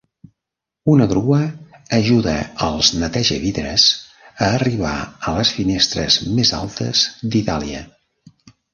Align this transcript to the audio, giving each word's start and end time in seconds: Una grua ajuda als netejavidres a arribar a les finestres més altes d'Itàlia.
Una 0.93 1.05
grua 1.11 1.41
ajuda 1.97 2.33
als 2.69 2.89
netejavidres 3.03 3.87
a 4.31 4.51
arribar 4.57 4.97
a 5.33 5.37
les 5.39 5.55
finestres 5.61 6.21
més 6.41 6.57
altes 6.65 7.09
d'Itàlia. 7.33 7.89